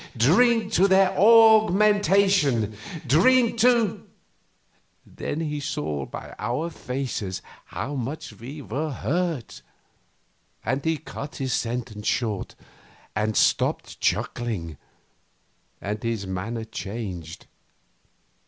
Drink 0.17 0.73
to 0.73 0.87
their 0.87 1.11
augmentation! 1.15 2.75
Drink 3.05 3.59
to" 3.59 4.07
Then 5.05 5.41
he 5.41 5.59
saw 5.59 6.07
by 6.07 6.33
our 6.39 6.71
faces 6.71 7.43
how 7.65 7.93
much 7.93 8.33
we 8.39 8.63
were 8.63 8.89
hurt, 8.89 9.61
and 10.65 10.83
he 10.83 10.97
cut 10.97 11.35
his 11.35 11.53
sentence 11.53 12.07
short 12.07 12.55
and 13.15 13.37
stopped 13.37 13.99
chuckling, 13.99 14.79
and 15.79 16.01
his 16.01 16.25
manner 16.25 16.63
changed. 16.63 17.45